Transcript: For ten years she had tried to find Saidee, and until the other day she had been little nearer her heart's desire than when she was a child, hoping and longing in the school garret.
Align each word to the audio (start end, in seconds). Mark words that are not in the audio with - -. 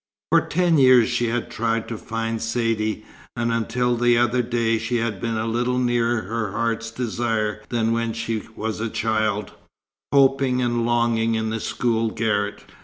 For 0.31 0.41
ten 0.41 0.79
years 0.79 1.09
she 1.09 1.27
had 1.27 1.51
tried 1.51 1.87
to 1.89 1.95
find 1.95 2.41
Saidee, 2.41 3.05
and 3.35 3.51
until 3.51 3.95
the 3.95 4.17
other 4.17 4.41
day 4.41 4.79
she 4.79 4.97
had 4.97 5.21
been 5.21 5.35
little 5.53 5.77
nearer 5.77 6.23
her 6.23 6.53
heart's 6.53 6.89
desire 6.89 7.61
than 7.69 7.91
when 7.91 8.13
she 8.13 8.41
was 8.55 8.79
a 8.79 8.89
child, 8.89 9.51
hoping 10.11 10.59
and 10.59 10.87
longing 10.87 11.35
in 11.35 11.51
the 11.51 11.59
school 11.59 12.09
garret. 12.09 12.63